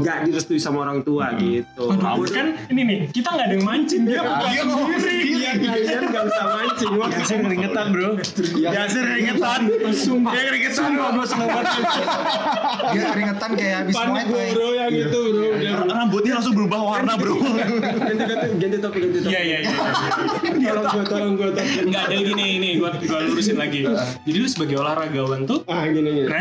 nggak 0.00 0.16
direstui 0.24 0.56
sama 0.56 0.88
orang 0.88 1.04
tua 1.04 1.36
gitu. 1.36 1.92
Aduh, 1.92 2.24
kan 2.32 2.56
ini 2.72 2.80
nih, 2.80 2.98
kita 3.12 3.28
nggak 3.28 3.46
ada 3.46 3.54
yang 3.60 3.66
mancing 3.68 4.02
dia. 4.08 4.24
Dia 4.24 4.62
ngomong 4.64 4.96
sendiri. 4.96 5.28
Iya, 5.36 5.50
kalian 5.60 6.02
nggak 6.08 6.24
usah 6.32 6.44
mancing. 6.48 6.92
Wah, 6.96 7.08
Yasir 7.12 7.38
keringetan 7.44 7.84
bro 7.92 8.08
Yasir 8.56 9.04
keringetan 9.04 9.60
Sumpah. 9.92 10.30
Dia 10.32 10.42
keringetan 10.48 10.74
Sumpah 10.80 11.08
gue 11.12 11.26
seneng 11.28 11.48
banget. 11.52 11.74
Dia 12.90 13.02
keringetan 13.12 13.50
kayak 13.52 13.74
habis 13.84 13.94
Muay 14.00 14.24
gue 14.24 14.40
Thai. 14.40 14.50
bro 14.56 14.68
yang 14.72 14.90
itu 14.90 15.20
bro. 15.36 15.48
Rambutnya 15.92 16.32
langsung 16.40 16.54
berubah 16.56 16.80
warna 16.80 17.12
bro. 17.20 17.36
ganti 17.36 18.24
ganti 18.24 18.46
ganti 18.56 18.76
topik 18.80 19.00
ganti 19.04 19.18
topik. 19.20 19.32
Iya, 19.36 19.40
iya, 19.44 19.58
iya. 19.60 19.72
Tolong 20.72 20.88
gue 20.88 21.04
tolong 21.04 21.32
gue 21.36 21.48
topik. 21.52 21.84
Enggak 21.84 22.02
ada 22.08 22.16
gini 22.16 22.44
ini, 22.56 22.70
gua 22.80 22.90
gua 22.96 23.20
lurusin 23.28 23.56
lagi. 23.60 23.84
Jadi 24.24 24.36
lu 24.40 24.48
sebagai 24.48 24.76
olahragawan 24.80 25.44
tuh 25.44 25.60
Ah 25.68 25.84
gini 25.84 26.08
gini. 26.16 26.28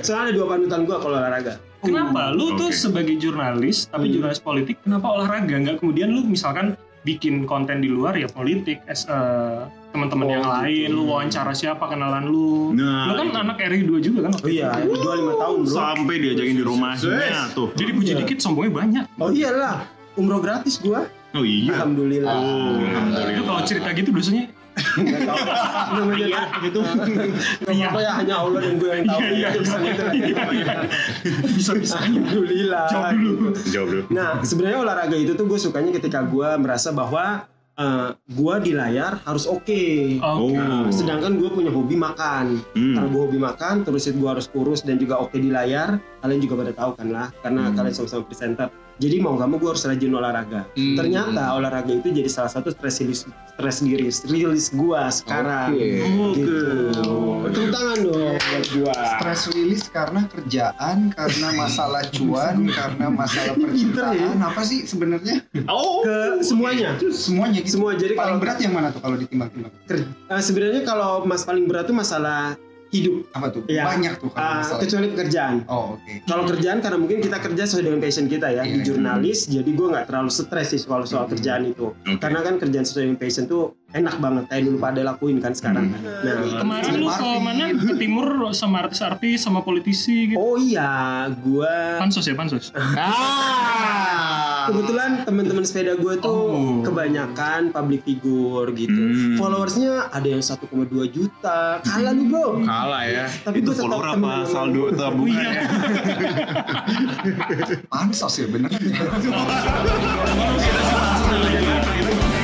Soalnya 0.00 0.22
ada 0.28 0.32
dua 0.32 0.46
panutan 0.48 0.80
gue 0.84 0.96
kalau 0.96 1.16
olahraga. 1.16 1.54
Kenapa 1.84 2.32
lu 2.32 2.56
tuh 2.56 2.72
Oke. 2.72 2.76
sebagai 2.76 3.14
jurnalis, 3.14 3.86
tapi 3.86 4.08
jurnalis 4.08 4.40
politik, 4.40 4.80
kenapa 4.80 5.04
olahraga? 5.10 5.52
Nggak 5.52 5.84
kemudian 5.84 6.10
lu 6.10 6.24
misalkan 6.24 6.80
bikin 7.04 7.44
konten 7.44 7.84
di 7.84 7.92
luar 7.92 8.16
ya 8.16 8.24
politik, 8.24 8.80
as 8.88 9.04
eh, 9.04 9.60
teman-teman 9.92 10.24
Oh, 10.24 10.32
yang 10.32 10.40
gitu. 10.42 10.54
lain, 10.56 10.88
lu 10.90 11.02
wawancara 11.04 11.52
siapa, 11.52 11.84
kenalan 11.84 12.24
lu. 12.24 12.72
Nah, 12.72 13.12
lu 13.12 13.20
kan 13.20 13.26
itu. 13.28 13.36
anak 13.36 13.56
RI 13.60 13.80
2 13.84 14.00
juga 14.00 14.18
kan? 14.24 14.32
Oh 14.40 14.48
iya, 14.48 14.72
dua 14.80 15.14
lima 15.14 15.32
tahun 15.36 15.58
bro. 15.60 15.76
Sampai 15.76 16.14
diajakin 16.16 16.56
di 16.56 16.64
rumahnya 16.64 17.52
tuh. 17.52 17.68
Jadi 17.76 17.90
puji 17.92 18.12
dikit 18.16 18.38
sombongnya 18.40 18.72
banyak. 18.72 19.04
Oh 19.20 19.28
iyalah, 19.28 19.84
umroh 20.16 20.40
gratis 20.40 20.80
gue. 20.80 20.96
Oh 21.34 21.42
iya. 21.44 21.74
Alhamdulillah. 21.76 22.30
Oh, 22.30 22.78
Itu 23.28 23.42
kalau 23.42 23.62
cerita 23.66 23.90
gitu 23.90 24.08
dosanya 24.08 24.53
Namanya 25.94 26.26
gitu. 26.62 26.78
Nggak 27.64 27.88
apa 27.90 27.98
ya 28.00 28.12
hanya 28.18 28.34
Allah 28.42 28.58
dan 28.60 28.74
gue 28.76 28.90
yang 28.90 29.06
tahu. 29.06 29.20
Iya, 29.20 29.32
iya, 29.34 29.48
Urusan 29.54 29.80
itu. 29.82 30.02
bisa-bisanya. 31.54 32.18
Alhamdulillah. 32.20 32.86
Jawab 32.90 33.14
dulu. 33.16 33.46
Jawab 33.70 33.88
dulu. 33.90 34.02
Nah, 34.10 34.30
sebenarnya 34.42 34.78
olahraga 34.80 35.16
itu 35.16 35.32
tuh 35.34 35.46
gue 35.46 35.58
sukanya 35.58 35.90
ketika 35.94 36.22
gue 36.24 36.48
merasa 36.58 36.90
bahwa 36.90 37.46
eh, 37.74 38.10
gue 38.14 38.54
di 38.62 38.72
layar 38.74 39.18
harus 39.24 39.46
oke. 39.46 39.82
Oke. 40.20 40.58
Oh. 40.58 40.86
Sedangkan 40.90 41.38
gue 41.38 41.50
punya 41.50 41.70
hobi 41.70 41.96
makan. 41.98 42.62
Hmm. 42.74 42.94
Karena 42.94 43.08
gue 43.10 43.22
hobi 43.26 43.38
makan, 43.38 43.74
terus 43.82 44.06
gue 44.06 44.28
harus 44.28 44.46
kurus 44.46 44.82
dan 44.82 44.98
juga 44.98 45.18
oke 45.18 45.34
di 45.34 45.50
layar. 45.50 45.98
Kalian 46.22 46.40
juga 46.40 46.54
pada 46.62 46.72
tahu 46.72 46.90
kan 46.98 47.08
lah, 47.10 47.28
karena 47.42 47.62
Hmm. 47.70 47.74
kalian 47.74 47.94
sama-sama 47.94 48.22
presenter. 48.24 48.68
Jadi 48.94 49.18
mau 49.18 49.34
gak 49.34 49.48
mau 49.50 49.58
gue 49.58 49.70
harus 49.74 49.82
rajin 49.82 50.14
olahraga. 50.14 50.70
Hmm. 50.78 50.94
Ternyata 50.94 51.58
olahraga 51.58 51.90
itu 51.90 52.14
jadi 52.14 52.30
salah 52.30 52.50
satu 52.50 52.70
stress 52.70 53.02
release, 53.02 53.26
stress 53.26 53.78
rilis, 53.82 54.16
rilis 54.30 54.70
gue 54.70 55.00
sekarang. 55.10 55.74
Oke. 55.74 55.90
Gitu. 56.38 56.62
Tepuk 57.50 57.68
tangan 57.74 57.98
dong 58.06 58.34
buat 58.38 58.66
gue. 58.70 58.94
Stress 59.18 59.42
release 59.50 59.84
karena 59.90 60.20
kerjaan, 60.30 61.10
karena 61.10 61.48
masalah 61.58 62.02
cuan, 62.16 62.70
karena 62.70 63.06
masalah 63.10 63.54
percintaan. 63.58 64.38
Apa 64.38 64.62
sih 64.62 64.86
sebenarnya? 64.86 65.42
Oh. 65.66 66.06
Ke 66.06 66.38
semuanya. 66.46 66.94
Semuanya 67.10 67.58
gitu. 67.66 67.74
Semua 67.82 67.98
jadi 67.98 68.14
Paling 68.14 68.38
kalau 68.38 68.42
berat 68.42 68.58
yang 68.62 68.72
mana 68.78 68.94
tuh 68.94 69.02
kalau 69.02 69.16
ditimbang-timbang? 69.18 69.72
eh, 69.90 70.42
sebenarnya 70.42 70.82
kalau 70.86 71.26
mas 71.26 71.42
paling 71.42 71.66
berat 71.66 71.90
tuh 71.90 71.96
masalah 71.96 72.54
hidup. 72.94 73.26
Apa 73.32 73.50
tuh? 73.50 73.62
Iya. 73.66 73.82
Banyak 73.84 74.12
tuh 74.16 74.30
kalau 74.30 74.62
masalah. 74.62 74.78
kecuali 74.78 75.06
pekerjaan. 75.10 75.56
Oh, 75.66 75.98
oke. 75.98 76.12
Kalau 76.24 76.42
kerjaan 76.46 76.78
karena 76.78 76.96
mungkin 76.96 77.18
kita 77.18 77.38
kerja 77.38 77.62
sesuai 77.64 77.84
dengan 77.84 77.98
passion 77.98 78.26
kita 78.26 78.46
ya 78.48 78.62
di 78.62 78.78
Iya. 78.78 78.84
jurnalis, 78.86 79.38
jadi 79.46 79.66
gue 79.66 79.86
nggak 79.90 80.06
terlalu 80.06 80.30
stres 80.30 80.70
sih 80.70 80.78
soal 80.78 81.02
soal 81.04 81.26
kerjaan 81.26 81.66
itu. 81.66 81.90
Oke. 81.90 82.16
Karena 82.16 82.40
kan 82.40 82.56
kerjaan 82.56 82.84
sesuai 82.84 83.04
dengan 83.04 83.18
passion 83.18 83.44
tuh 83.44 83.62
enak 83.90 84.16
banget 84.16 84.44
kayak 84.48 84.62
dulu 84.64 84.78
pada 84.78 85.00
lakuin 85.02 85.38
kan 85.38 85.52
sekarang. 85.52 85.90
Nah, 85.92 86.42
Kemarin 86.56 86.92
lu 86.96 87.06
ke 87.06 87.30
mana? 87.38 87.64
Ke 87.70 87.94
timur 87.94 88.26
sama 88.52 88.82
artis-artis, 88.82 89.38
sama 89.40 89.60
politisi 89.60 90.30
gitu. 90.30 90.36
oh 90.36 90.54
iya, 90.54 91.26
gue 91.32 91.74
Pansus 91.98 92.22
ya, 92.22 92.34
pansus. 92.34 92.70
ah 92.98 94.33
kebetulan 94.66 95.22
teman-teman 95.22 95.62
sepeda 95.62 95.94
gue 95.94 96.14
tuh 96.16 96.32
Oh. 96.44 96.82
kebanyakan 96.82 97.70
public 97.70 98.02
figure 98.02 98.66
gitu. 98.70 98.94
Hmm. 98.94 99.36
Followersnya 99.36 100.08
ada 100.08 100.24
yang 100.24 100.40
1,2 100.40 101.04
juta. 101.06 101.78
Kalah 101.80 102.10
lu 102.10 102.24
bro. 102.26 102.58
kalah 102.60 103.04
ya 103.04 103.24
Tapi 103.40 103.56
Itu 103.58 103.66
gue 103.66 103.74
tetap 103.76 103.90
follower 103.90 104.06
temen 104.12 104.24
apa 104.24 104.40
sama 104.40 104.46
saldo 104.46 104.82
tabungan? 104.92 105.34
Iya. 105.34 105.60
Pansos 107.86 108.34
ya 108.34 108.46
bener. 108.46 108.70